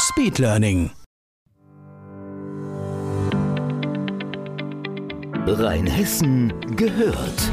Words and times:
Speedlearning. 0.00 0.92
Rheinhessen 5.44 6.52
gehört. 6.76 7.50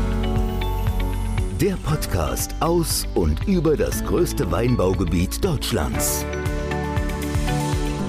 Der 1.59 1.73
Podcast 1.77 2.53
aus 2.59 3.07
und 3.15 3.47
über 3.47 3.75
das 3.75 4.03
größte 4.05 4.51
Weinbaugebiet 4.51 5.43
Deutschlands. 5.43 6.23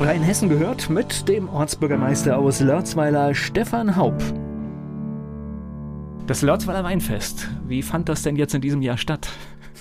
Rheinhessen 0.01 0.51
gehört 0.51 0.91
mit 0.91 1.27
dem 1.29 1.49
Ortsbürgermeister 1.49 2.37
aus 2.37 2.61
Lörzweiler, 2.61 3.35
Stefan 3.35 3.97
Haupt. 3.97 4.35
Das 6.27 6.43
Lörzweiler 6.43 6.85
Weinfest, 6.85 7.49
wie 7.67 7.83
fand 7.83 8.11
das 8.11 8.23
denn 8.23 8.37
jetzt 8.37 8.55
in 8.55 8.61
diesem 8.61 8.83
Jahr 8.83 8.99
statt? 8.99 9.31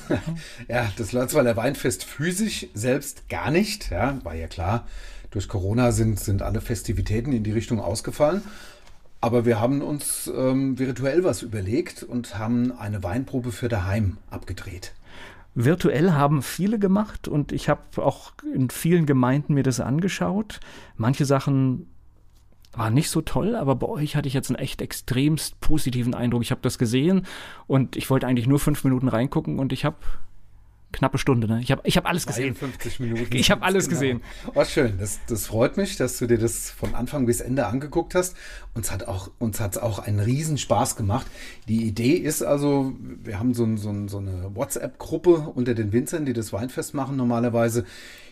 ja, 0.68 0.92
das 0.98 1.12
Lörzweiler 1.12 1.56
Weinfest 1.56 2.04
physisch 2.04 2.68
selbst 2.74 3.30
gar 3.30 3.52
nicht. 3.52 3.92
Ja, 3.92 4.20
war 4.24 4.36
ja 4.36 4.48
klar. 4.48 4.88
Durch 5.32 5.48
Corona 5.48 5.92
sind, 5.92 6.20
sind 6.20 6.42
alle 6.42 6.62
Festivitäten 6.62 7.34
in 7.34 7.44
die 7.44 7.52
Richtung 7.52 7.80
ausgefallen. 7.80 8.42
Aber 9.22 9.46
wir 9.46 9.60
haben 9.60 9.82
uns 9.82 10.32
ähm, 10.36 10.78
virtuell 10.78 11.24
was 11.24 11.42
überlegt 11.42 12.04
und 12.04 12.38
haben 12.38 12.72
eine 12.78 13.04
Weinprobe 13.04 13.52
für 13.52 13.68
daheim 13.68 14.18
abgedreht. 14.30 14.94
Virtuell 15.56 16.12
haben 16.12 16.42
viele 16.42 16.80
gemacht 16.80 17.28
und 17.28 17.52
ich 17.52 17.70
habe 17.70 17.82
auch 18.04 18.34
in 18.54 18.70
vielen 18.70 19.06
Gemeinden 19.06 19.54
mir 19.54 19.64
das 19.64 19.80
angeschaut. 19.80 20.60
Manche 20.98 21.26
Sachen 21.26 21.88
waren 22.78 22.94
nicht 22.94 23.10
so 23.10 23.22
toll, 23.22 23.56
aber 23.56 23.76
bei 23.76 23.88
euch 23.88 24.16
hatte 24.16 24.28
ich 24.28 24.34
jetzt 24.34 24.50
einen 24.50 24.60
echt 24.60 24.82
extremst 24.82 25.60
positiven 25.62 26.14
Eindruck. 26.14 26.42
Ich 26.42 26.52
habe 26.52 26.62
das 26.62 26.78
gesehen 26.78 27.26
und 27.68 27.96
ich 27.96 28.10
wollte 28.10 28.28
eigentlich 28.28 28.48
nur 28.48 28.60
fünf 28.60 28.84
Minuten 28.84 29.08
reingucken 29.08 29.60
und 29.60 29.74
ich 29.74 29.86
habe 29.86 29.98
knappe 30.96 31.18
Stunde. 31.18 31.48
Ne? 31.48 31.60
Ich 31.62 31.72
habe 31.72 31.82
ich 31.84 31.98
hab 31.98 32.08
alles 32.08 32.26
gesehen. 32.26 32.56
50 32.56 33.00
Minuten. 33.00 33.26
Ich 33.36 33.52
habe 33.52 33.64
alles 33.64 33.90
genau. 33.90 34.00
gesehen. 34.00 34.22
Oh, 34.54 34.64
schön. 34.64 34.98
Das, 34.98 35.20
das 35.28 35.48
freut 35.48 35.78
mich, 35.78 35.98
dass 35.98 36.18
du 36.18 36.26
dir 36.28 36.38
das 36.38 36.70
von 36.70 36.96
Anfang 36.96 37.26
bis 37.26 37.42
Ende 37.42 37.68
angeguckt 37.68 38.16
hast. 38.16 38.36
Uns 38.74 38.92
hat 38.92 39.08
auch 39.08 39.30
uns 39.40 39.60
hat's 39.60 39.78
auch 39.78 40.00
einen 40.00 40.20
Riesenspaß 40.20 40.96
gemacht. 40.96 41.28
Die 41.68 41.86
Idee 41.86 42.14
ist 42.14 42.44
also, 42.44 42.94
wir 43.24 43.40
haben 43.40 43.54
so, 43.54 43.76
so, 43.76 44.08
so 44.08 44.18
eine 44.20 44.56
WhatsApp-Gruppe 44.56 45.52
unter 45.54 45.74
den 45.74 45.92
Winzern, 45.92 46.26
die 46.26 46.34
das 46.34 46.54
Weinfest 46.54 46.94
machen 46.94 47.18
normalerweise. 47.18 47.86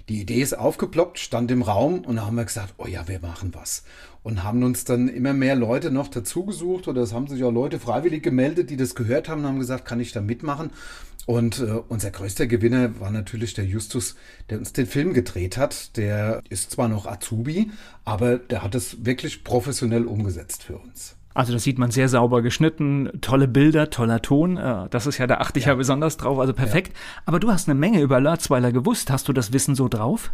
Die 0.09 0.19
Idee 0.19 0.41
ist 0.41 0.57
aufgeploppt, 0.57 1.17
stand 1.17 1.49
im 1.49 1.61
Raum 1.61 1.99
und 2.03 2.17
da 2.17 2.25
haben 2.25 2.35
wir 2.35 2.43
gesagt, 2.43 2.73
oh 2.77 2.87
ja, 2.87 3.07
wir 3.07 3.21
machen 3.21 3.53
was. 3.53 3.83
Und 4.21 4.43
haben 4.43 4.63
uns 4.63 4.83
dann 4.83 5.07
immer 5.07 5.33
mehr 5.33 5.55
Leute 5.55 5.91
noch 5.91 6.09
dazugesucht 6.09 6.87
oder 6.89 7.01
es 7.01 7.13
haben 7.13 7.27
sich 7.27 7.43
auch 7.43 7.51
Leute 7.51 7.79
freiwillig 7.79 8.21
gemeldet, 8.21 8.69
die 8.69 8.77
das 8.77 8.95
gehört 8.95 9.29
haben 9.29 9.41
und 9.41 9.47
haben 9.47 9.59
gesagt, 9.59 9.85
kann 9.85 10.01
ich 10.01 10.11
da 10.11 10.21
mitmachen? 10.21 10.71
Und 11.25 11.59
äh, 11.59 11.81
unser 11.87 12.11
größter 12.11 12.47
Gewinner 12.47 12.99
war 12.99 13.11
natürlich 13.11 13.53
der 13.53 13.65
Justus, 13.65 14.15
der 14.49 14.59
uns 14.59 14.73
den 14.73 14.87
Film 14.87 15.13
gedreht 15.13 15.57
hat. 15.57 15.95
Der 15.95 16.41
ist 16.49 16.71
zwar 16.71 16.89
noch 16.89 17.05
Azubi, 17.05 17.71
aber 18.03 18.37
der 18.37 18.61
hat 18.61 18.75
es 18.75 19.05
wirklich 19.05 19.45
professionell 19.45 20.05
umgesetzt 20.05 20.63
für 20.63 20.77
uns. 20.77 21.15
Also 21.33 21.53
das 21.53 21.63
sieht 21.63 21.79
man 21.79 21.91
sehr 21.91 22.09
sauber 22.09 22.41
geschnitten, 22.41 23.09
tolle 23.21 23.47
Bilder, 23.47 23.89
toller 23.89 24.21
Ton. 24.21 24.57
Äh, 24.57 24.87
das 24.89 25.07
ist 25.07 25.17
ja, 25.17 25.27
da 25.27 25.35
achte 25.35 25.59
ich 25.59 25.65
ja, 25.65 25.71
ja 25.71 25.75
besonders 25.75 26.17
drauf, 26.17 26.39
also 26.39 26.53
perfekt. 26.53 26.93
Ja. 26.93 27.21
Aber 27.25 27.39
du 27.39 27.51
hast 27.51 27.67
eine 27.67 27.79
Menge 27.79 28.01
über 28.01 28.19
Lörzweiler 28.19 28.71
gewusst. 28.71 29.11
Hast 29.11 29.27
du 29.27 29.33
das 29.33 29.53
Wissen 29.53 29.75
so 29.75 29.87
drauf? 29.87 30.31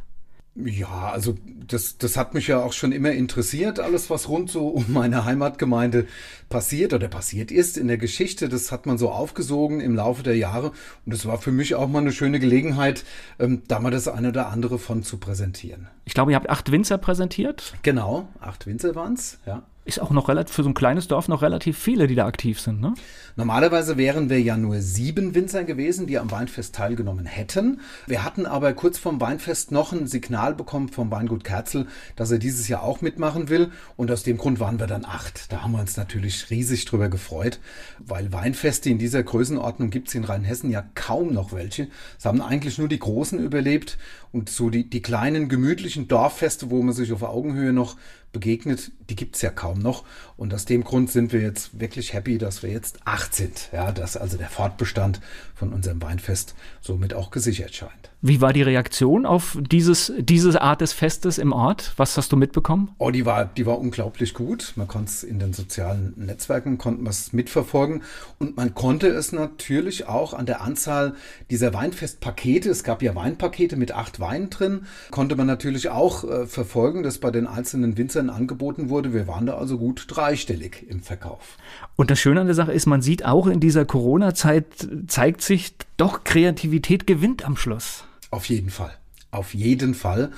Ja, 0.56 1.12
also 1.12 1.36
das, 1.68 2.00
das 2.00 2.18
hat 2.18 2.34
mich 2.34 2.48
ja 2.48 2.62
auch 2.62 2.74
schon 2.74 2.92
immer 2.92 3.12
interessiert, 3.12 3.80
alles 3.80 4.10
was 4.10 4.28
rund 4.28 4.50
so 4.50 4.68
um 4.68 4.86
meine 4.90 5.24
Heimatgemeinde 5.24 6.08
passiert 6.50 6.94
oder 6.94 7.08
passiert 7.08 7.52
ist 7.52 7.78
in 7.78 7.88
der 7.88 7.98
Geschichte. 7.98 8.50
Das 8.50 8.72
hat 8.72 8.86
man 8.86 8.98
so 8.98 9.10
aufgesogen 9.10 9.80
im 9.80 9.96
Laufe 9.96 10.24
der 10.24 10.36
Jahre 10.36 10.72
und 11.06 11.14
das 11.14 11.26
war 11.26 11.38
für 11.38 11.52
mich 11.52 11.76
auch 11.76 11.88
mal 11.88 12.00
eine 12.00 12.12
schöne 12.12 12.40
Gelegenheit, 12.40 13.06
ähm, 13.38 13.62
da 13.68 13.80
mal 13.80 13.92
das 13.92 14.08
eine 14.08 14.30
oder 14.30 14.50
andere 14.50 14.80
von 14.80 15.04
zu 15.04 15.18
präsentieren. 15.18 15.88
Ich 16.04 16.14
glaube, 16.14 16.32
ihr 16.32 16.36
habt 16.36 16.50
acht 16.50 16.72
Winzer 16.72 16.98
präsentiert. 16.98 17.76
Genau, 17.84 18.28
acht 18.42 18.66
Winzer 18.66 18.96
waren 18.96 19.14
es, 19.14 19.40
ja 19.46 19.64
ist 19.90 20.00
auch 20.00 20.12
noch 20.12 20.30
relativ, 20.30 20.56
für 20.56 20.64
so 20.64 20.70
ein 20.70 20.74
kleines 20.74 21.08
Dorf 21.08 21.28
noch 21.28 21.42
relativ 21.42 21.78
viele, 21.78 22.08
die 22.08 22.16
da 22.16 22.26
aktiv 22.26 22.60
sind, 22.60 22.80
ne? 22.80 22.94
Normalerweise 23.36 23.96
wären 23.96 24.30
wir 24.30 24.42
ja 24.42 24.58
nur 24.58 24.82
sieben 24.82 25.34
Winzer 25.34 25.64
gewesen, 25.64 26.08
die 26.08 26.18
am 26.18 26.30
Weinfest 26.30 26.76
teilgenommen 26.76 27.26
hätten. 27.26 27.80
Wir 28.06 28.26
hatten 28.26 28.46
aber 28.46 28.74
kurz 28.74 28.98
vorm 28.98 29.22
Weinfest 29.22 29.72
noch 29.72 29.94
ein 29.94 30.08
Signal 30.08 30.54
bekommen 30.54 30.90
vom 30.90 31.10
Weingut 31.10 31.46
Kerzel, 31.46 31.88
dass 32.18 32.32
er 32.32 32.40
dieses 32.40 32.68
Jahr 32.68 32.84
auch 32.84 33.00
mitmachen 33.00 33.48
will. 33.48 33.72
Und 33.96 34.12
aus 34.12 34.24
dem 34.24 34.38
Grund 34.38 34.60
waren 34.60 34.80
wir 34.80 34.88
dann 34.88 35.06
acht. 35.06 35.54
Da 35.54 35.64
haben 35.64 35.72
wir 35.72 35.80
uns 35.80 35.96
natürlich 35.96 36.50
riesig 36.50 36.84
drüber 36.84 37.08
gefreut, 37.08 37.62
weil 38.00 38.34
Weinfeste 38.34 38.90
in 38.90 38.98
dieser 38.98 39.24
Größenordnung 39.24 39.90
gibt 39.90 40.10
es 40.10 40.16
in 40.16 40.26
Rheinhessen 40.26 40.70
ja 40.70 40.84
kaum 40.96 41.32
noch 41.34 41.54
welche. 41.54 41.88
Es 42.18 42.26
haben 42.26 42.42
eigentlich 42.42 42.78
nur 42.78 42.90
die 42.90 43.00
großen 43.00 43.40
überlebt 43.40 43.98
und 44.34 44.50
so 44.50 44.70
die, 44.70 44.90
die 44.90 45.02
kleinen 45.02 45.48
gemütlichen 45.48 46.10
Dorffeste, 46.10 46.70
wo 46.70 46.82
man 46.82 46.94
sich 46.94 47.14
auf 47.14 47.24
Augenhöhe 47.24 47.72
noch 47.72 47.96
begegnet, 48.32 48.92
die 49.10 49.16
gibt 49.16 49.36
es 49.36 49.42
ja 49.42 49.50
kaum 49.50 49.80
noch. 49.80 50.04
Und 50.38 50.54
aus 50.54 50.66
dem 50.66 50.84
Grund 50.84 51.12
sind 51.12 51.34
wir 51.34 51.42
jetzt 51.42 51.80
wirklich 51.80 52.14
happy, 52.14 52.38
dass 52.38 52.64
wir 52.64 52.70
jetzt 52.70 53.00
acht 53.06 53.34
sind. 53.34 53.70
Ja, 53.72 53.92
dass 53.92 54.18
also 54.18 54.38
der 54.38 54.50
Fortbestand 54.50 55.20
von 55.56 55.74
unserem 55.74 56.02
Weinfest 56.02 56.56
somit 56.82 57.14
auch 57.14 57.32
gesichert 57.32 57.74
scheint. 57.74 58.12
Wie 58.22 58.42
war 58.42 58.52
die 58.52 58.64
Reaktion 58.64 59.26
auf 59.26 59.58
dieses, 59.62 60.12
diese 60.18 60.62
Art 60.62 60.82
des 60.82 60.92
Festes 60.92 61.38
im 61.38 61.54
Ort? 61.54 61.94
Was 61.96 62.18
hast 62.18 62.34
du 62.34 62.36
mitbekommen? 62.36 62.90
Oh, 62.98 63.12
die 63.12 63.26
war, 63.26 63.46
die 63.46 63.66
war 63.66 63.80
unglaublich 63.80 64.34
gut. 64.34 64.74
Man 64.76 64.90
konnte 64.90 65.10
es 65.10 65.24
in 65.24 65.40
den 65.40 65.54
sozialen 65.54 66.14
Netzwerken, 66.18 66.78
konnte 66.78 67.02
man 67.02 67.12
es 67.12 67.32
mitverfolgen. 67.32 68.04
Und 68.38 68.58
man 68.58 68.76
konnte 68.76 69.08
es 69.08 69.32
natürlich 69.32 70.10
auch 70.10 70.34
an 70.34 70.46
der 70.46 70.60
Anzahl 70.60 71.14
dieser 71.50 71.74
Weinfestpakete, 71.74 72.70
es 72.70 72.84
gab 72.84 73.02
ja 73.02 73.16
Weinpakete 73.16 73.78
mit 73.78 73.94
acht 73.94 74.20
Weinen 74.20 74.50
drin, 74.50 74.82
konnte 75.12 75.38
man 75.38 75.48
natürlich 75.48 75.88
auch 75.88 76.26
äh, 76.26 76.46
verfolgen, 76.46 77.04
dass 77.04 77.20
bei 77.20 77.32
den 77.32 77.48
einzelnen 77.48 77.98
Winzern 77.98 78.30
angeboten 78.30 78.90
wurde. 78.90 79.14
Wir 79.14 79.30
waren 79.30 79.46
da 79.46 79.58
also 79.58 79.78
gut 79.78 80.08
dreistellig 80.10 80.86
im 80.90 81.00
Verkauf. 81.00 81.56
Und 81.96 82.12
das 82.12 82.20
Schöne 82.20 82.42
an 82.42 82.48
der 82.48 82.56
Sache 82.56 82.74
ist, 82.74 82.86
man 82.86 83.02
sieht 83.02 83.24
auch 83.24 83.48
in 83.48 83.62
dieser 83.62 83.86
Corona-Zeit, 83.86 84.66
zeigt 85.08 85.42
sich 85.42 85.74
doch, 85.96 86.26
Kreativität 86.26 87.08
gewinnt 87.08 87.46
am 87.46 87.56
Schluss. 87.56 88.04
Auf 88.32 88.46
jeden 88.46 88.70
Fall. 88.70 88.94
Auf 89.32 89.54
jeden 89.54 89.94
Fall. 89.94 90.32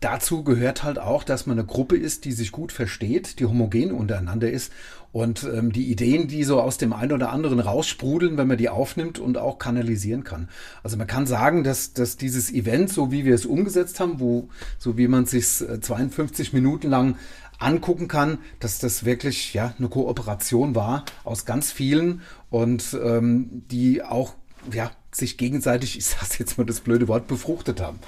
Dazu 0.00 0.42
gehört 0.42 0.82
halt 0.82 0.98
auch, 0.98 1.22
dass 1.22 1.46
man 1.46 1.58
eine 1.58 1.66
Gruppe 1.66 1.96
ist, 1.96 2.24
die 2.24 2.32
sich 2.32 2.50
gut 2.50 2.72
versteht, 2.72 3.38
die 3.38 3.46
homogen 3.46 3.92
untereinander 3.92 4.50
ist 4.50 4.72
und 5.12 5.44
ähm, 5.44 5.72
die 5.72 5.90
Ideen, 5.90 6.26
die 6.26 6.42
so 6.42 6.60
aus 6.60 6.76
dem 6.76 6.92
einen 6.92 7.12
oder 7.12 7.30
anderen 7.30 7.60
raussprudeln, 7.60 8.36
wenn 8.36 8.48
man 8.48 8.56
die 8.56 8.68
aufnimmt 8.68 9.20
und 9.20 9.38
auch 9.38 9.58
kanalisieren 9.58 10.24
kann. 10.24 10.48
Also 10.82 10.96
man 10.96 11.06
kann 11.06 11.26
sagen, 11.26 11.62
dass, 11.62 11.92
dass 11.92 12.16
dieses 12.16 12.52
Event, 12.52 12.90
so 12.90 13.12
wie 13.12 13.24
wir 13.24 13.34
es 13.34 13.46
umgesetzt 13.46 14.00
haben, 14.00 14.18
wo, 14.18 14.48
so 14.78 14.98
wie 14.98 15.06
man 15.06 15.26
sich 15.26 15.46
52 15.46 16.52
Minuten 16.52 16.90
lang 16.90 17.16
angucken 17.58 18.08
kann, 18.08 18.38
dass 18.58 18.80
das 18.80 19.04
wirklich 19.04 19.54
ja 19.54 19.72
eine 19.78 19.88
Kooperation 19.88 20.74
war 20.74 21.04
aus 21.22 21.44
ganz 21.44 21.70
vielen 21.70 22.22
und 22.50 22.98
ähm, 23.04 23.62
die 23.70 24.02
auch 24.02 24.34
ja 24.72 24.90
sich 25.14 25.36
gegenseitig, 25.36 25.96
ich 25.96 26.06
sage 26.06 26.34
jetzt 26.38 26.58
mal 26.58 26.64
das 26.64 26.80
blöde 26.80 27.08
Wort, 27.08 27.26
befruchtet 27.26 27.80
haben. 27.80 27.98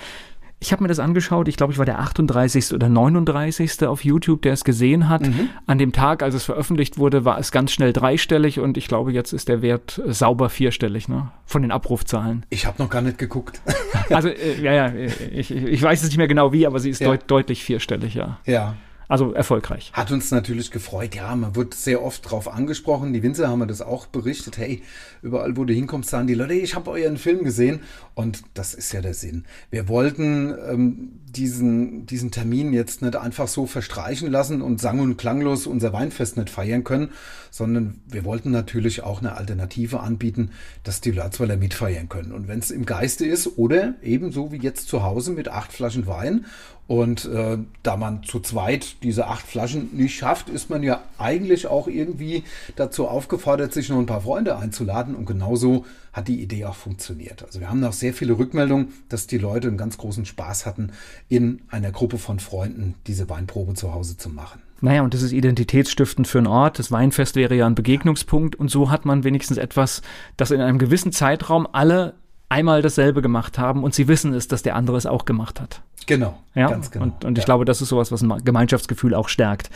Ich 0.60 0.72
habe 0.72 0.82
mir 0.82 0.88
das 0.88 0.98
angeschaut. 0.98 1.46
Ich 1.48 1.58
glaube, 1.58 1.74
ich 1.74 1.78
war 1.78 1.84
der 1.84 1.98
38. 1.98 2.72
oder 2.72 2.88
39. 2.88 3.82
auf 3.86 4.02
YouTube, 4.02 4.40
der 4.40 4.54
es 4.54 4.64
gesehen 4.64 5.10
hat. 5.10 5.20
Mhm. 5.20 5.50
An 5.66 5.76
dem 5.76 5.92
Tag, 5.92 6.22
als 6.22 6.34
es 6.34 6.44
veröffentlicht 6.44 6.96
wurde, 6.96 7.26
war 7.26 7.38
es 7.38 7.52
ganz 7.52 7.70
schnell 7.70 7.92
dreistellig 7.92 8.60
und 8.60 8.78
ich 8.78 8.88
glaube, 8.88 9.12
jetzt 9.12 9.34
ist 9.34 9.48
der 9.48 9.60
Wert 9.60 10.00
äh, 10.06 10.14
sauber 10.14 10.48
vierstellig, 10.48 11.06
ne? 11.06 11.30
Von 11.44 11.60
den 11.60 11.70
Abrufzahlen. 11.70 12.46
Ich 12.48 12.64
habe 12.64 12.82
noch 12.82 12.88
gar 12.88 13.02
nicht 13.02 13.18
geguckt. 13.18 13.60
also, 14.08 14.28
äh, 14.28 14.58
ja, 14.62 14.72
ja, 14.72 14.92
ich, 14.94 15.50
ich 15.50 15.82
weiß 15.82 16.02
es 16.02 16.08
nicht 16.08 16.16
mehr 16.16 16.28
genau 16.28 16.54
wie, 16.54 16.66
aber 16.66 16.80
sie 16.80 16.88
ist 16.88 17.00
ja. 17.00 17.08
deut 17.08 17.24
deutlich 17.26 17.62
vierstellig, 17.62 18.14
ja. 18.14 18.38
Ja. 18.46 18.74
Also 19.08 19.32
erfolgreich. 19.32 19.92
Hat 19.92 20.10
uns 20.10 20.30
natürlich 20.30 20.70
gefreut. 20.70 21.14
Ja, 21.14 21.34
man 21.36 21.54
wird 21.54 21.74
sehr 21.74 22.02
oft 22.02 22.30
drauf 22.30 22.52
angesprochen. 22.52 23.12
Die 23.12 23.22
Winzer 23.22 23.48
haben 23.48 23.58
mir 23.58 23.66
das 23.66 23.82
auch 23.82 24.06
berichtet. 24.06 24.58
Hey, 24.58 24.82
überall, 25.22 25.56
wo 25.56 25.64
du 25.64 25.74
hinkommst, 25.74 26.10
sagen 26.10 26.26
die 26.26 26.34
Leute, 26.34 26.54
ich 26.54 26.74
habe 26.74 26.90
euren 26.90 27.18
Film 27.18 27.44
gesehen. 27.44 27.80
Und 28.14 28.42
das 28.54 28.74
ist 28.74 28.92
ja 28.92 29.00
der 29.00 29.14
Sinn. 29.14 29.44
Wir 29.70 29.88
wollten 29.88 30.54
ähm, 30.68 31.20
diesen, 31.26 32.06
diesen 32.06 32.30
Termin 32.30 32.72
jetzt 32.72 33.02
nicht 33.02 33.16
einfach 33.16 33.48
so 33.48 33.66
verstreichen 33.66 34.30
lassen 34.30 34.62
und 34.62 34.80
sang- 34.80 35.00
und 35.00 35.16
klanglos 35.16 35.66
unser 35.66 35.92
Weinfest 35.92 36.36
nicht 36.36 36.50
feiern 36.50 36.84
können, 36.84 37.10
sondern 37.50 38.00
wir 38.06 38.24
wollten 38.24 38.50
natürlich 38.50 39.02
auch 39.02 39.20
eine 39.20 39.36
Alternative 39.36 40.00
anbieten, 40.00 40.50
dass 40.82 41.00
die 41.00 41.10
Lörzweiler 41.10 41.56
mitfeiern 41.56 42.08
können. 42.08 42.32
Und 42.32 42.48
wenn 42.48 42.60
es 42.60 42.70
im 42.70 42.86
Geiste 42.86 43.26
ist 43.26 43.58
oder 43.58 43.94
ebenso 44.02 44.52
wie 44.52 44.58
jetzt 44.58 44.88
zu 44.88 45.02
Hause 45.02 45.32
mit 45.32 45.48
acht 45.48 45.72
Flaschen 45.72 46.06
Wein 46.06 46.46
Und 46.86 47.24
äh, 47.24 47.58
da 47.82 47.96
man 47.96 48.22
zu 48.24 48.40
zweit 48.40 49.02
diese 49.02 49.26
acht 49.26 49.46
Flaschen 49.46 49.88
nicht 49.92 50.14
schafft, 50.14 50.50
ist 50.50 50.68
man 50.68 50.82
ja 50.82 51.02
eigentlich 51.18 51.66
auch 51.66 51.88
irgendwie 51.88 52.44
dazu 52.76 53.08
aufgefordert, 53.08 53.72
sich 53.72 53.88
noch 53.88 53.98
ein 53.98 54.06
paar 54.06 54.20
Freunde 54.20 54.58
einzuladen. 54.58 55.14
Und 55.14 55.24
genauso 55.24 55.86
hat 56.12 56.28
die 56.28 56.42
Idee 56.42 56.66
auch 56.66 56.74
funktioniert. 56.74 57.42
Also 57.42 57.60
wir 57.60 57.70
haben 57.70 57.80
noch 57.80 57.94
sehr 57.94 58.12
viele 58.12 58.38
Rückmeldungen, 58.38 58.88
dass 59.08 59.26
die 59.26 59.38
Leute 59.38 59.68
einen 59.68 59.78
ganz 59.78 59.96
großen 59.96 60.26
Spaß 60.26 60.66
hatten, 60.66 60.92
in 61.28 61.62
einer 61.70 61.90
Gruppe 61.90 62.18
von 62.18 62.38
Freunden 62.38 62.94
diese 63.06 63.30
Weinprobe 63.30 63.74
zu 63.74 63.94
Hause 63.94 64.18
zu 64.18 64.28
machen. 64.28 64.60
Naja, 64.82 65.00
und 65.00 65.14
das 65.14 65.22
ist 65.22 65.32
identitätsstiftend 65.32 66.28
für 66.28 66.38
einen 66.38 66.46
Ort. 66.46 66.78
Das 66.78 66.92
Weinfest 66.92 67.36
wäre 67.36 67.54
ja 67.54 67.66
ein 67.66 67.74
Begegnungspunkt. 67.74 68.54
Und 68.56 68.70
so 68.70 68.90
hat 68.90 69.06
man 69.06 69.24
wenigstens 69.24 69.56
etwas, 69.56 70.02
das 70.36 70.50
in 70.50 70.60
einem 70.60 70.78
gewissen 70.78 71.10
Zeitraum 71.10 71.66
alle 71.72 72.14
einmal 72.54 72.82
dasselbe 72.82 73.20
gemacht 73.20 73.58
haben 73.58 73.82
und 73.82 73.94
sie 73.94 74.06
wissen 74.06 74.32
es, 74.32 74.46
dass 74.46 74.62
der 74.62 74.76
andere 74.76 74.96
es 74.96 75.06
auch 75.06 75.24
gemacht 75.24 75.60
hat. 75.60 75.80
Genau, 76.06 76.38
ja? 76.54 76.68
ganz 76.68 76.90
genau. 76.92 77.06
Und, 77.06 77.24
und 77.24 77.36
ich 77.36 77.42
ja. 77.42 77.46
glaube, 77.46 77.64
das 77.64 77.82
ist 77.82 77.88
sowas, 77.88 78.12
was 78.12 78.22
ein 78.22 78.44
Gemeinschaftsgefühl 78.44 79.14
auch 79.14 79.28
stärkt. 79.28 79.70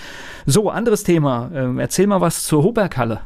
So, 0.46 0.70
anderes 0.70 1.02
Thema. 1.02 1.50
Ähm, 1.52 1.80
erzähl 1.80 2.06
mal 2.06 2.20
was 2.20 2.44
zur 2.44 2.62
Hoberghalle. 2.62 3.20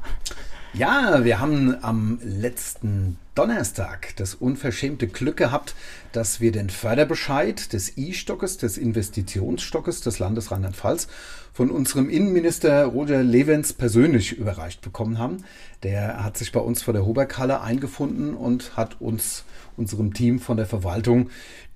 Ja, 0.72 1.22
wir 1.22 1.38
haben 1.38 1.76
am 1.82 2.18
letzten 2.24 3.18
Donnerstag 3.34 4.14
das 4.16 4.34
unverschämte 4.34 5.06
Glück 5.06 5.36
gehabt, 5.36 5.74
dass 6.12 6.40
wir 6.40 6.50
den 6.50 6.70
Förderbescheid 6.70 7.74
des 7.74 7.98
I-Stockes, 7.98 8.56
des 8.56 8.78
Investitionsstockes 8.78 10.00
des 10.00 10.18
Landes 10.18 10.50
Rheinland-Pfalz 10.50 11.08
von 11.52 11.70
unserem 11.70 12.08
Innenminister 12.08 12.86
Roger 12.86 13.22
Levens 13.22 13.72
persönlich 13.72 14.32
überreicht 14.32 14.80
bekommen 14.80 15.18
haben. 15.18 15.44
Der 15.82 16.24
hat 16.24 16.36
sich 16.38 16.52
bei 16.52 16.60
uns 16.60 16.82
vor 16.82 16.94
der 16.94 17.04
Hoberghalle 17.04 17.60
eingefunden 17.60 18.34
und 18.34 18.76
hat 18.76 19.00
uns, 19.00 19.44
unserem 19.76 20.14
Team 20.14 20.38
von 20.38 20.56
der 20.56 20.66
Verwaltung, 20.66 21.28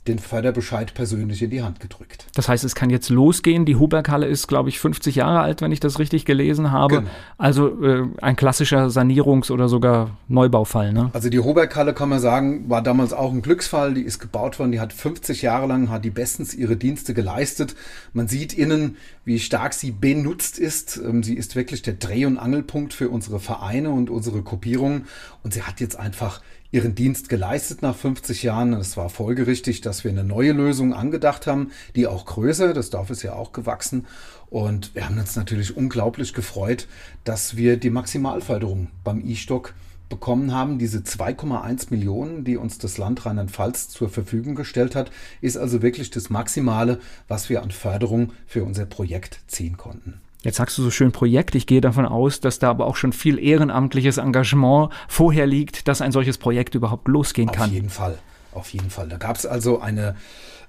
den 0.08 0.18
Förderbescheid 0.18 0.94
persönlich 0.94 1.42
in 1.42 1.50
die 1.50 1.62
Hand 1.62 1.80
gedrückt. 1.80 2.26
Das 2.34 2.48
heißt, 2.48 2.64
es 2.64 2.74
kann 2.74 2.90
jetzt 2.90 3.08
losgehen. 3.08 3.64
Die 3.64 3.76
Huberghalle 3.76 4.26
ist, 4.26 4.46
glaube 4.46 4.68
ich, 4.68 4.78
50 4.78 5.16
Jahre 5.16 5.40
alt, 5.40 5.60
wenn 5.60 5.72
ich 5.72 5.80
das 5.80 5.98
richtig 5.98 6.24
gelesen 6.24 6.70
habe. 6.70 6.98
Genau. 6.98 7.10
Also 7.38 7.82
äh, 7.82 8.06
ein 8.20 8.36
klassischer 8.36 8.86
Sanierungs- 8.86 9.50
oder 9.50 9.68
sogar 9.68 10.16
Neubaufall. 10.28 10.92
Ne? 10.92 11.10
Also 11.12 11.28
die 11.28 11.40
Huberghalle, 11.40 11.94
kann 11.94 12.08
man 12.08 12.20
sagen, 12.20 12.68
war 12.68 12.82
damals 12.82 13.12
auch 13.12 13.32
ein 13.32 13.42
Glücksfall. 13.42 13.94
Die 13.94 14.02
ist 14.02 14.18
gebaut 14.18 14.58
worden, 14.58 14.72
die 14.72 14.80
hat 14.80 14.92
50 14.92 15.42
Jahre 15.42 15.66
lang, 15.66 15.90
hat 15.90 16.04
die 16.04 16.10
bestens 16.10 16.54
ihre 16.54 16.76
Dienste 16.76 17.14
geleistet. 17.14 17.74
Man 18.12 18.28
sieht 18.28 18.52
innen, 18.52 18.96
wie 19.24 19.38
stark 19.40 19.65
sie 19.74 19.90
benutzt 19.92 20.58
ist. 20.58 20.96
Ähm, 20.96 21.22
sie 21.22 21.34
ist 21.34 21.56
wirklich 21.56 21.82
der 21.82 21.94
Dreh- 21.94 22.26
und 22.26 22.38
Angelpunkt 22.38 22.94
für 22.94 23.08
unsere 23.08 23.40
Vereine 23.40 23.90
und 23.90 24.10
unsere 24.10 24.42
Gruppierungen. 24.42 25.06
Und 25.42 25.54
sie 25.54 25.62
hat 25.62 25.80
jetzt 25.80 25.96
einfach 25.96 26.42
ihren 26.70 26.94
Dienst 26.94 27.28
geleistet 27.28 27.82
nach 27.82 27.96
50 27.96 28.42
Jahren. 28.42 28.72
Es 28.74 28.96
war 28.96 29.08
folgerichtig, 29.08 29.80
dass 29.80 30.04
wir 30.04 30.10
eine 30.10 30.24
neue 30.24 30.52
Lösung 30.52 30.92
angedacht 30.92 31.46
haben, 31.46 31.70
die 31.94 32.06
auch 32.06 32.26
größer, 32.26 32.74
das 32.74 32.90
Dorf 32.90 33.10
ist 33.10 33.22
ja 33.22 33.32
auch 33.34 33.52
gewachsen. 33.52 34.06
Und 34.50 34.94
wir 34.94 35.06
haben 35.06 35.18
uns 35.18 35.36
natürlich 35.36 35.76
unglaublich 35.76 36.34
gefreut, 36.34 36.86
dass 37.24 37.56
wir 37.56 37.76
die 37.76 37.90
Maximalförderung 37.90 38.88
beim 39.04 39.26
E-Stock 39.26 39.74
bekommen 40.08 40.52
haben. 40.52 40.78
Diese 40.78 40.98
2,1 40.98 41.88
Millionen, 41.90 42.44
die 42.44 42.56
uns 42.56 42.78
das 42.78 42.98
Land 42.98 43.26
Rheinland-Pfalz 43.26 43.88
zur 43.88 44.08
Verfügung 44.08 44.54
gestellt 44.54 44.94
hat, 44.94 45.10
ist 45.40 45.56
also 45.56 45.82
wirklich 45.82 46.10
das 46.10 46.30
Maximale, 46.30 47.00
was 47.28 47.48
wir 47.48 47.62
an 47.62 47.70
Förderung 47.70 48.32
für 48.46 48.64
unser 48.64 48.86
Projekt 48.86 49.40
ziehen 49.46 49.76
konnten. 49.76 50.20
Jetzt 50.42 50.56
sagst 50.56 50.78
du 50.78 50.82
so 50.82 50.90
schön 50.90 51.10
Projekt. 51.10 51.56
Ich 51.56 51.66
gehe 51.66 51.80
davon 51.80 52.06
aus, 52.06 52.40
dass 52.40 52.60
da 52.60 52.70
aber 52.70 52.86
auch 52.86 52.94
schon 52.94 53.12
viel 53.12 53.38
ehrenamtliches 53.38 54.18
Engagement 54.18 54.90
vorher 55.08 55.46
liegt, 55.46 55.88
dass 55.88 56.00
ein 56.00 56.12
solches 56.12 56.38
Projekt 56.38 56.76
überhaupt 56.76 57.08
losgehen 57.08 57.50
kann. 57.50 57.70
Auf 57.70 57.74
jeden 57.74 57.90
Fall. 57.90 58.18
Auf 58.56 58.70
jeden 58.70 58.88
Fall. 58.88 59.06
Da 59.08 59.18
gab 59.18 59.36
es 59.36 59.44
also 59.44 59.80
eine 59.80 60.16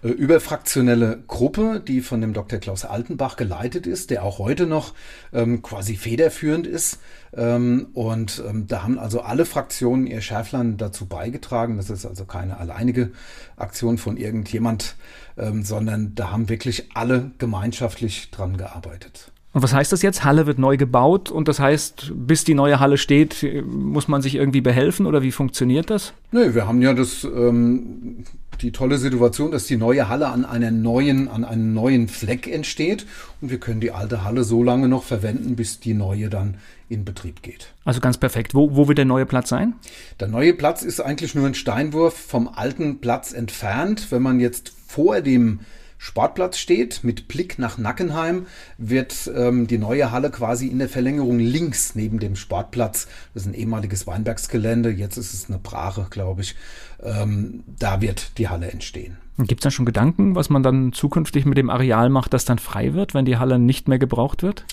äh, 0.04 0.10
überfraktionelle 0.10 1.24
Gruppe, 1.26 1.82
die 1.86 2.02
von 2.02 2.20
dem 2.20 2.34
Dr. 2.34 2.60
Klaus 2.60 2.84
Altenbach 2.84 3.38
geleitet 3.38 3.88
ist, 3.88 4.10
der 4.10 4.24
auch 4.24 4.40
heute 4.40 4.68
noch 4.68 4.94
ähm, 5.32 5.62
quasi 5.62 5.96
federführend 5.96 6.68
ist. 6.68 7.00
Ähm, 7.34 7.88
und 7.94 8.44
ähm, 8.46 8.68
da 8.68 8.84
haben 8.84 9.00
also 9.00 9.22
alle 9.22 9.46
Fraktionen 9.46 10.06
ihr 10.06 10.20
Schärflein 10.20 10.76
dazu 10.76 11.06
beigetragen. 11.06 11.78
Das 11.78 11.90
ist 11.90 12.06
also 12.06 12.26
keine 12.26 12.58
alleinige 12.58 13.12
Aktion 13.56 13.98
von 13.98 14.18
irgendjemand, 14.18 14.98
ähm, 15.38 15.64
sondern 15.64 16.14
da 16.14 16.32
haben 16.32 16.50
wirklich 16.50 16.90
alle 16.94 17.32
gemeinschaftlich 17.38 18.32
dran 18.32 18.58
gearbeitet. 18.58 19.32
Und 19.54 19.64
was 19.64 19.74
heißt 19.74 19.92
das 19.92 20.02
jetzt? 20.02 20.24
Halle 20.24 20.46
wird 20.46 20.60
neu 20.60 20.78
gebaut 20.78 21.32
und 21.32 21.48
das 21.48 21.60
heißt, 21.60 22.12
bis 22.14 22.44
die 22.44 22.54
neue 22.54 22.80
Halle 22.80 22.98
steht, 22.98 23.46
muss 23.66 24.08
man 24.08 24.22
sich 24.22 24.36
irgendwie 24.36 24.62
behelfen 24.62 25.06
oder 25.06 25.22
wie 25.24 25.32
funktioniert 25.32 25.90
das? 25.90 26.14
Nö, 26.32 26.54
wir 26.54 26.68
haben 26.68 26.82
ja 26.82 26.94
das, 26.94 27.24
ähm, 27.24 28.26
die 28.62 28.72
tolle 28.72 28.98
Situation, 28.98 29.52
dass 29.52 29.66
die 29.66 29.78
neue 29.78 30.10
Halle 30.10 30.28
an 30.28 30.46
einer 30.46 30.70
neuen, 30.70 31.28
an 31.28 31.44
einem 31.44 31.74
neuen 31.74 32.08
Fleck 32.08 32.48
entsteht 32.48 33.06
und 33.42 33.50
wir 33.50 33.60
können 33.60 33.80
die 33.80 33.92
alte 33.92 34.24
Halle 34.24 34.44
so 34.44 34.64
lange 34.64 34.90
noch 34.90 35.04
verwenden, 35.04 35.56
bis 35.56 35.80
die 35.80 35.94
neue 35.94 36.30
dann 36.30 36.56
in 36.90 37.04
Betrieb 37.04 37.42
geht. 37.42 37.74
Also 37.84 38.00
ganz 38.00 38.18
perfekt. 38.18 38.54
Wo, 38.54 38.76
wo 38.76 38.88
wird 38.88 38.98
der 38.98 39.06
neue 39.06 39.26
Platz 39.26 39.50
sein? 39.50 39.74
Der 40.20 40.28
neue 40.28 40.54
Platz 40.54 40.84
ist 40.84 41.00
eigentlich 41.00 41.36
nur 41.36 41.46
ein 41.46 41.56
Steinwurf 41.56 42.14
vom 42.14 42.48
alten 42.48 43.00
Platz 43.00 43.34
entfernt. 43.34 44.12
Wenn 44.12 44.22
man 44.22 44.40
jetzt 44.40 44.72
vor 44.88 45.22
dem 45.22 45.60
Sportplatz 45.98 46.58
steht, 46.58 47.04
mit 47.04 47.28
Blick 47.28 47.58
nach 47.60 47.78
Nackenheim, 47.78 48.46
wird 48.78 49.30
ähm, 49.36 49.68
die 49.68 49.78
neue 49.78 50.12
Halle 50.12 50.30
quasi 50.30 50.68
in 50.68 50.80
der 50.80 50.90
Verlängerung 50.90 51.40
links 51.40 51.96
neben 51.96 52.20
dem 52.20 52.36
Sportplatz, 52.36 53.08
das 53.34 53.44
ist 53.44 53.50
ein 53.50 53.54
ehemaliges 53.54 54.06
Weinbergsgelände, 54.08 54.90
jetzt 54.90 55.18
ist 55.18 55.34
es 55.34 55.50
eine 55.50 55.58
Brache, 55.58 56.08
glaube 56.10 56.42
ich, 56.42 56.56
ähm, 57.02 57.64
da 57.80 58.02
wird 58.02 58.38
die 58.38 58.48
Halle 58.48 58.70
entstehen. 58.72 59.18
Gibt 59.40 59.62
es 59.62 59.64
da 59.64 59.72
schon 59.72 59.86
Gedanken, 59.86 60.36
was 60.36 60.50
man 60.50 60.64
dann 60.64 60.94
zukünftig 60.94 61.46
mit 61.46 61.58
dem 61.58 61.70
Areal 61.70 62.10
macht, 62.10 62.34
das 62.34 62.46
dann 62.46 62.58
frei 62.58 62.94
wird, 62.94 63.14
wenn 63.14 63.26
die 63.26 63.38
Halle 63.38 63.60
nicht 63.60 63.88
mehr 63.88 64.00
gebraucht 64.00 64.42
wird? 64.42 64.66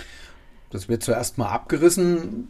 Das 0.71 0.89
wird 0.89 1.03
zuerst 1.03 1.37
mal 1.37 1.49
abgerissen. 1.49 2.49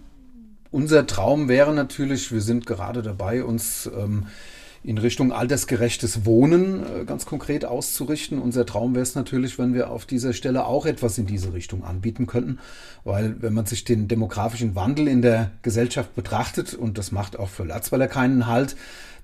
Unser 0.71 1.06
Traum 1.06 1.49
wäre 1.49 1.75
natürlich, 1.75 2.32
wir 2.32 2.41
sind 2.41 2.67
gerade 2.67 3.03
dabei, 3.03 3.44
uns 3.44 3.91
ähm, 3.97 4.26
in 4.84 4.98
Richtung 4.98 5.32
altersgerechtes 5.32 6.26
Wohnen 6.26 6.82
äh, 6.82 7.04
ganz 7.06 7.25
konkret 7.25 7.64
auszurichten. 7.64 8.38
Unser 8.38 8.66
Traum 8.66 8.94
wäre 8.94 9.02
es 9.02 9.14
natürlich, 9.14 9.58
wenn 9.58 9.72
wir 9.72 9.90
auf 9.90 10.04
dieser 10.04 10.34
Stelle 10.34 10.66
auch 10.66 10.84
etwas 10.84 11.16
in 11.16 11.26
diese 11.26 11.54
Richtung 11.54 11.84
anbieten 11.84 12.26
könnten, 12.26 12.58
weil 13.02 13.40
wenn 13.40 13.54
man 13.54 13.64
sich 13.64 13.84
den 13.84 14.08
demografischen 14.08 14.75
Wandel 14.75 15.08
in 15.08 15.22
der 15.22 15.52
Gesellschaft 15.62 16.14
betrachtet, 16.14 16.75
und 16.75 16.98
das 16.98 17.12
macht 17.12 17.38
auch 17.38 17.48
für 17.48 17.64
Latzweiler 17.64 18.08
keinen 18.08 18.46
Halt, 18.46 18.76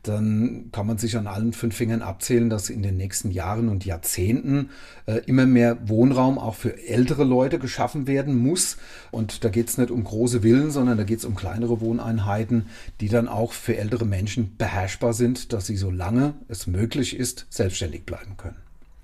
dann 0.03 0.71
kann 0.73 0.87
man 0.87 0.99
sich 0.99 1.17
an 1.17 1.27
allen 1.27 1.53
fünf 1.53 1.77
Fingern 1.77 2.03
abzählen, 2.03 2.49
dass 2.49 2.71
in 2.71 2.83
den 2.83 2.97
nächsten 2.97 3.31
Jahren 3.31 3.69
und 3.69 3.85
Jahrzehnten 3.85 4.71
äh, 5.07 5.21
immer 5.27 5.47
mehr 5.47 5.89
Wohnraum 5.89 6.39
auch 6.39 6.55
für 6.55 6.87
ältere 6.87 7.25
Leute 7.25 7.59
geschaffen 7.59 8.07
werden 8.07 8.37
muss. 8.37 8.79
Und 9.11 9.45
da 9.45 9.51
geht 9.51 9.69
es 9.69 9.79
nicht 9.79 9.91
um 9.91 10.03
große 10.03 10.41
Villen, 10.41 10.71
sondern 10.71 10.97
da 10.97 11.05
geht 11.05 11.19
es 11.19 11.25
um 11.25 11.35
kleinere 11.35 11.81
Wohneinheiten, 11.81 12.67
die 13.01 13.09
dann 13.09 13.29
auch 13.29 13.53
für 13.53 13.77
ältere 13.77 14.07
Menschen 14.07 14.57
beherrschbar 14.57 15.13
sind, 15.13 15.53
dass 15.53 15.67
sie, 15.67 15.77
solange 15.77 16.35
es 16.49 16.67
möglich 16.67 17.17
ist, 17.17 17.47
selbstständig 17.51 18.05
bleiben 18.07 18.37
können. 18.37 18.57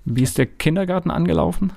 Wie 0.05 0.23
ist 0.23 0.37
der 0.37 0.45
Kindergarten 0.45 1.11
angelaufen? 1.11 1.73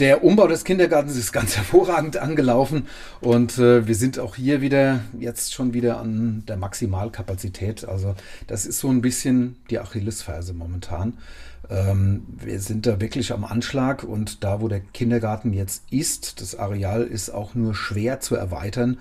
Der 0.00 0.24
Umbau 0.24 0.48
des 0.48 0.64
Kindergartens 0.64 1.16
ist 1.16 1.30
ganz 1.30 1.56
hervorragend 1.56 2.16
angelaufen 2.16 2.88
und 3.20 3.58
äh, 3.58 3.86
wir 3.86 3.94
sind 3.94 4.18
auch 4.18 4.34
hier 4.34 4.60
wieder, 4.60 5.00
jetzt 5.20 5.54
schon 5.54 5.72
wieder 5.72 6.00
an 6.00 6.42
der 6.48 6.56
Maximalkapazität. 6.56 7.84
Also 7.84 8.16
das 8.48 8.66
ist 8.66 8.80
so 8.80 8.88
ein 8.88 9.02
bisschen 9.02 9.54
die 9.70 9.78
Achillesferse 9.78 10.52
momentan. 10.52 11.18
Ähm, 11.70 12.26
wir 12.26 12.58
sind 12.58 12.86
da 12.86 13.00
wirklich 13.00 13.32
am 13.32 13.44
Anschlag 13.44 14.02
und 14.02 14.42
da, 14.42 14.60
wo 14.60 14.66
der 14.66 14.80
Kindergarten 14.80 15.52
jetzt 15.52 15.84
ist, 15.92 16.40
das 16.40 16.56
Areal 16.56 17.04
ist 17.04 17.30
auch 17.30 17.54
nur 17.54 17.76
schwer 17.76 18.18
zu 18.18 18.34
erweitern. 18.34 18.98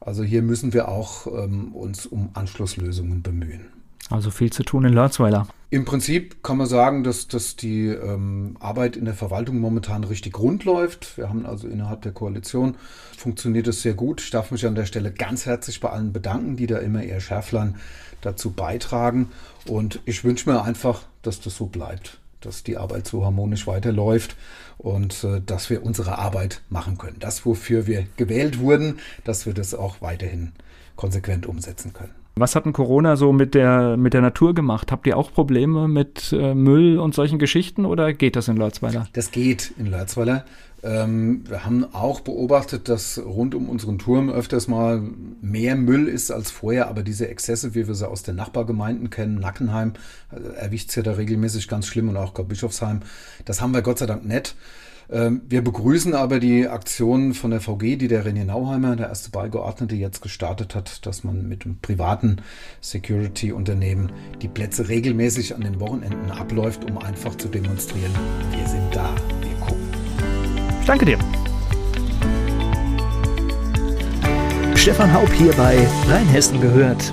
Also 0.00 0.22
hier 0.22 0.40
müssen 0.40 0.72
wir 0.72 0.88
auch 0.88 1.26
ähm, 1.26 1.74
uns 1.74 2.06
um 2.06 2.30
Anschlusslösungen 2.32 3.20
bemühen. 3.20 3.81
Also 4.12 4.30
viel 4.30 4.52
zu 4.52 4.62
tun 4.62 4.84
in 4.84 4.92
Lörzweiler. 4.92 5.48
Im 5.70 5.86
Prinzip 5.86 6.42
kann 6.42 6.58
man 6.58 6.66
sagen, 6.66 7.02
dass, 7.02 7.28
dass 7.28 7.56
die 7.56 7.86
ähm, 7.86 8.58
Arbeit 8.60 8.94
in 8.94 9.06
der 9.06 9.14
Verwaltung 9.14 9.58
momentan 9.58 10.04
richtig 10.04 10.38
rund 10.38 10.64
läuft. 10.64 11.16
Wir 11.16 11.30
haben 11.30 11.46
also 11.46 11.66
innerhalb 11.66 12.02
der 12.02 12.12
Koalition 12.12 12.76
funktioniert 13.16 13.66
es 13.68 13.80
sehr 13.80 13.94
gut. 13.94 14.20
Ich 14.20 14.30
darf 14.30 14.50
mich 14.50 14.66
an 14.66 14.74
der 14.74 14.84
Stelle 14.84 15.12
ganz 15.12 15.46
herzlich 15.46 15.80
bei 15.80 15.88
allen 15.88 16.12
bedanken, 16.12 16.56
die 16.56 16.66
da 16.66 16.76
immer 16.76 17.02
eher 17.02 17.20
Schärflein 17.20 17.76
dazu 18.20 18.50
beitragen. 18.50 19.30
Und 19.66 20.00
ich 20.04 20.24
wünsche 20.24 20.50
mir 20.50 20.62
einfach, 20.62 21.04
dass 21.22 21.40
das 21.40 21.56
so 21.56 21.64
bleibt, 21.64 22.18
dass 22.42 22.64
die 22.64 22.76
Arbeit 22.76 23.06
so 23.06 23.24
harmonisch 23.24 23.66
weiterläuft 23.66 24.36
und 24.76 25.24
äh, 25.24 25.40
dass 25.40 25.70
wir 25.70 25.86
unsere 25.86 26.18
Arbeit 26.18 26.60
machen 26.68 26.98
können. 26.98 27.16
Das, 27.18 27.46
wofür 27.46 27.86
wir 27.86 28.06
gewählt 28.18 28.58
wurden, 28.58 28.98
dass 29.24 29.46
wir 29.46 29.54
das 29.54 29.74
auch 29.74 30.02
weiterhin 30.02 30.52
konsequent 30.96 31.46
umsetzen 31.46 31.94
können. 31.94 32.21
Was 32.34 32.56
hat 32.56 32.64
denn 32.64 32.72
Corona 32.72 33.16
so 33.16 33.32
mit 33.32 33.54
der, 33.54 33.96
mit 33.96 34.14
der 34.14 34.22
Natur 34.22 34.54
gemacht? 34.54 34.90
Habt 34.90 35.06
ihr 35.06 35.18
auch 35.18 35.32
Probleme 35.32 35.86
mit 35.86 36.32
äh, 36.32 36.54
Müll 36.54 36.98
und 36.98 37.14
solchen 37.14 37.38
Geschichten 37.38 37.84
oder 37.84 38.14
geht 38.14 38.36
das 38.36 38.48
in 38.48 38.56
Lörzweiler? 38.56 39.06
Das 39.12 39.30
geht 39.30 39.72
in 39.78 39.86
Lörzweiler. 39.86 40.44
Ähm, 40.82 41.44
wir 41.48 41.64
haben 41.64 41.84
auch 41.94 42.20
beobachtet, 42.20 42.88
dass 42.88 43.20
rund 43.24 43.54
um 43.54 43.68
unseren 43.68 43.98
Turm 43.98 44.30
öfters 44.30 44.66
mal 44.66 45.02
mehr 45.40 45.76
Müll 45.76 46.08
ist 46.08 46.32
als 46.32 46.50
vorher, 46.50 46.88
aber 46.88 47.02
diese 47.02 47.28
Exzesse, 47.28 47.74
wie 47.74 47.86
wir 47.86 47.94
sie 47.94 48.08
aus 48.08 48.22
den 48.22 48.36
Nachbargemeinden 48.36 49.10
kennen, 49.10 49.38
Nackenheim, 49.38 49.92
äh, 50.32 50.58
erwischt 50.58 50.88
es 50.88 50.96
ja 50.96 51.02
da 51.02 51.12
regelmäßig 51.12 51.68
ganz 51.68 51.86
schlimm 51.86 52.08
und 52.08 52.16
auch 52.16 52.32
Bischofsheim, 52.32 53.00
das 53.44 53.60
haben 53.60 53.74
wir 53.74 53.82
Gott 53.82 53.98
sei 53.98 54.06
Dank 54.06 54.24
nicht. 54.24 54.56
Ähm, 55.10 55.42
wir 55.48 55.62
begrüßen 55.62 56.14
aber 56.14 56.40
die 56.40 56.68
Aktion 56.68 57.34
von 57.34 57.50
der 57.50 57.60
VG, 57.60 57.96
die 57.96 58.08
der 58.08 58.24
René 58.24 58.44
Nauheimer, 58.44 58.96
der 58.96 59.08
erste 59.08 59.30
Beigeordnete, 59.30 59.94
jetzt 59.94 60.22
gestartet 60.22 60.74
hat, 60.74 61.04
dass 61.06 61.24
man 61.24 61.48
mit 61.48 61.64
einem 61.64 61.78
privaten 61.80 62.36
Security-Unternehmen 62.80 64.12
die 64.40 64.48
Plätze 64.48 64.88
regelmäßig 64.88 65.54
an 65.54 65.62
den 65.62 65.80
Wochenenden 65.80 66.30
abläuft, 66.30 66.84
um 66.90 66.98
einfach 66.98 67.34
zu 67.36 67.48
demonstrieren, 67.48 68.12
wir 68.56 68.66
sind 68.66 68.94
da, 68.94 69.14
wir 69.40 69.66
gucken. 69.66 69.88
Danke 70.86 71.04
dir. 71.04 71.18
Stefan 74.74 75.12
Haub 75.12 75.32
hier 75.32 75.52
bei 75.52 75.86
Rheinhessen 76.08 76.60
gehört. 76.60 77.12